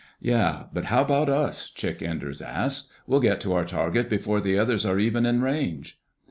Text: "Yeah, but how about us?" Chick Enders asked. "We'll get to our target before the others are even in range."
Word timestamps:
"Yeah, 0.19 0.63
but 0.73 0.85
how 0.85 1.03
about 1.03 1.29
us?" 1.29 1.69
Chick 1.69 2.01
Enders 2.01 2.41
asked. 2.41 2.89
"We'll 3.05 3.19
get 3.19 3.39
to 3.41 3.53
our 3.53 3.65
target 3.65 4.09
before 4.09 4.41
the 4.41 4.57
others 4.57 4.83
are 4.83 4.97
even 4.97 5.27
in 5.27 5.43
range." 5.43 5.99